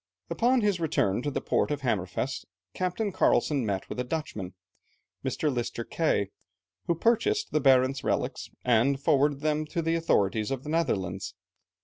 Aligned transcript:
Upon 0.31 0.61
his 0.61 0.79
return 0.79 1.21
to 1.21 1.29
the 1.29 1.41
port 1.41 1.69
of 1.69 1.81
Hammerfest, 1.81 2.47
Captain 2.73 3.11
Carlsen 3.11 3.63
met 3.63 3.87
with 3.87 3.99
a 3.99 4.03
Dutchman, 4.03 4.55
Mr. 5.23 5.53
Lister 5.53 5.83
Kay, 5.83 6.31
who 6.87 6.95
purchased 6.95 7.51
the 7.51 7.61
Barentz 7.61 8.03
relics, 8.03 8.49
and 8.65 8.99
forwarded 8.99 9.41
them 9.41 9.63
to 9.67 9.81
the 9.83 9.93
authorities 9.93 10.49
of 10.49 10.63
the 10.63 10.69
Netherlands. 10.69 11.35